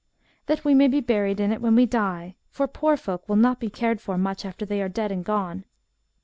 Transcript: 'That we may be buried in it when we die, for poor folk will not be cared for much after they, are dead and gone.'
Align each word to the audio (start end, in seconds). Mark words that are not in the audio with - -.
'That 0.47 0.65
we 0.65 0.73
may 0.73 0.87
be 0.87 0.99
buried 0.99 1.39
in 1.39 1.51
it 1.51 1.61
when 1.61 1.75
we 1.75 1.85
die, 1.85 2.33
for 2.49 2.65
poor 2.67 2.97
folk 2.97 3.29
will 3.29 3.35
not 3.35 3.59
be 3.59 3.69
cared 3.69 4.01
for 4.01 4.17
much 4.17 4.45
after 4.45 4.65
they, 4.65 4.81
are 4.81 4.89
dead 4.89 5.11
and 5.11 5.23
gone.' 5.23 5.63